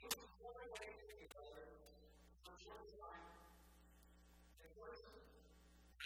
Jesus 0.00 0.16
was 0.16 0.32
born 0.40 0.56
away 0.56 0.88
from 0.96 1.12
the 1.12 1.28
other 1.36 1.60
for 2.48 2.56
short 2.56 2.88
time. 2.88 3.24
And 4.64 4.72
first, 4.80 5.04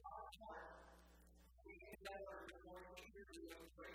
God 0.03 0.27
taught. 0.35 0.67
We 1.63 1.79
can 1.79 1.95
never, 2.03 2.43
the 2.51 2.59
morning, 2.67 2.91
Peter, 2.99 3.23
we 3.39 3.47
would 3.55 3.71
break 3.79 3.95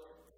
Lord 0.00 0.29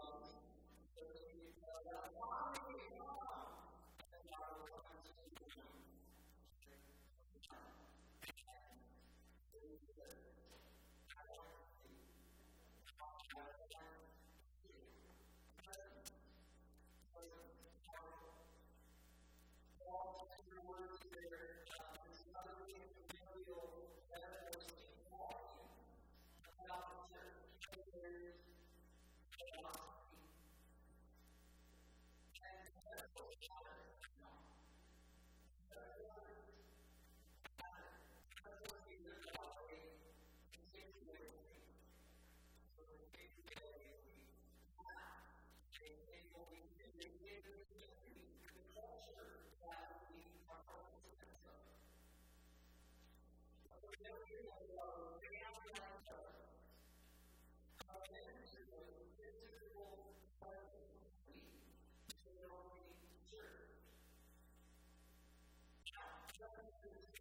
John 0.00 0.37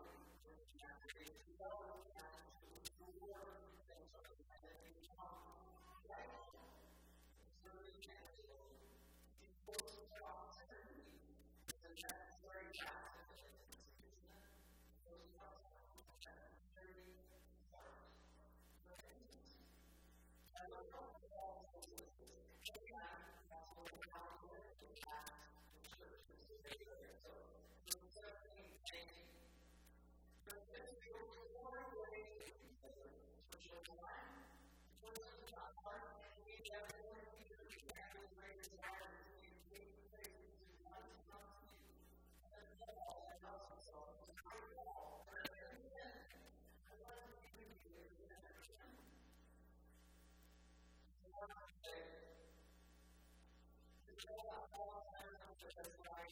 Just 55.75 55.87
like 56.03 56.31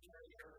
carrier 0.00 0.57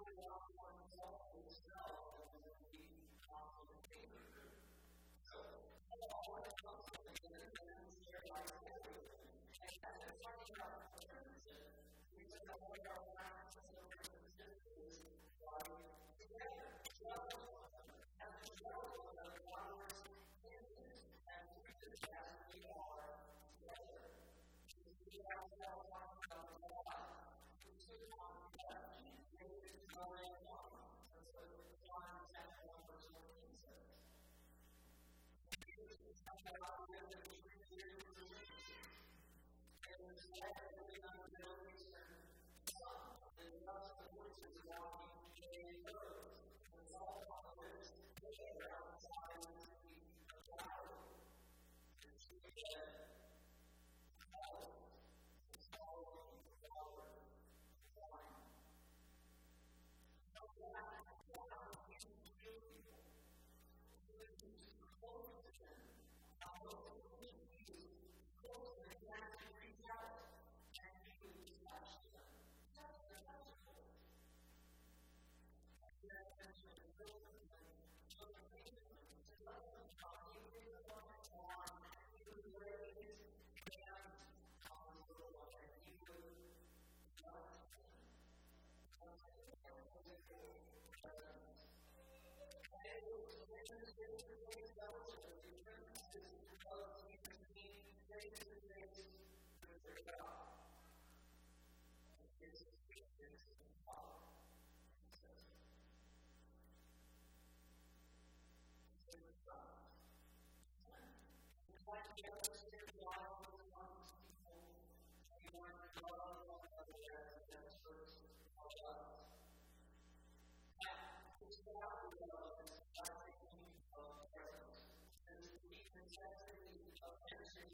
out 0.00 0.39
and 40.30 40.42
the 43.66 44.06
Holy 44.14 44.30
Spirit 44.32 44.62
walking 44.68 45.10
in 45.42 45.82
the 45.84 45.92
earth. 45.92 46.39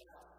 Yeah. 0.00 0.29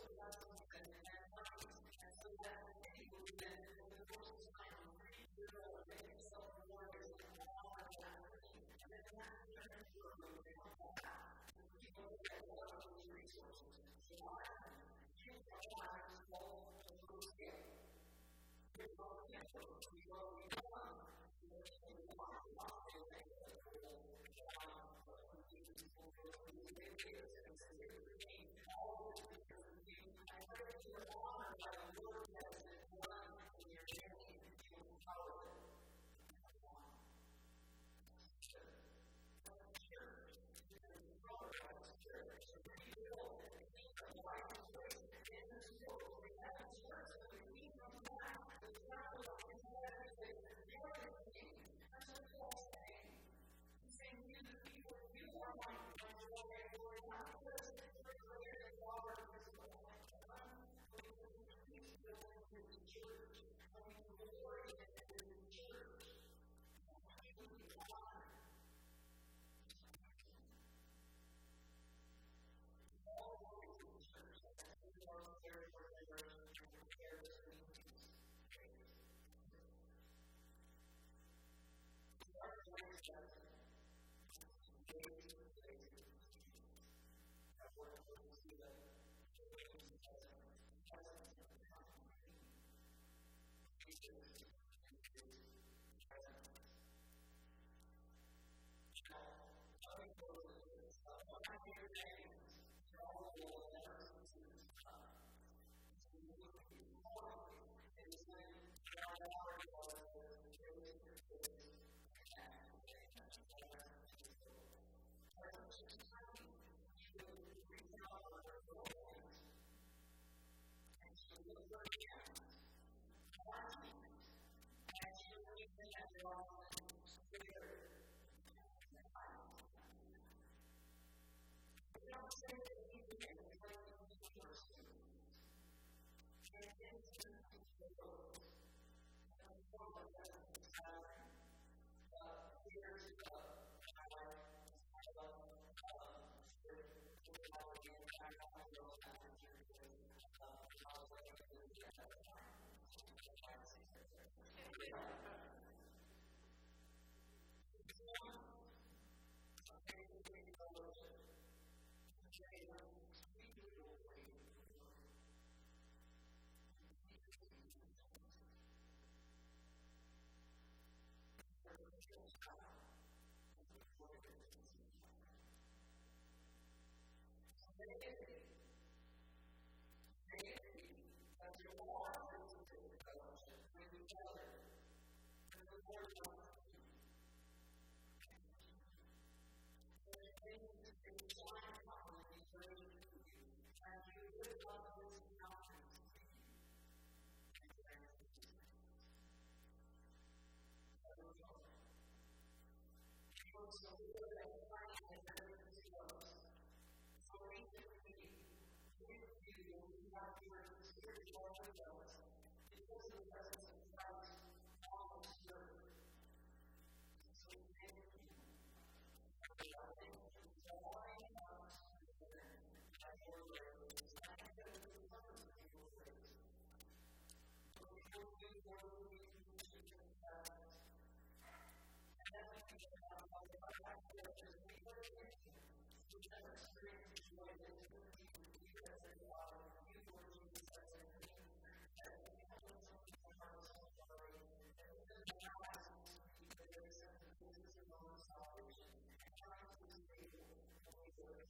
Free 126.21 126.60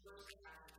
time 0.03 0.70